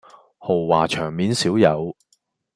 [0.39, 1.95] 豪華場面少有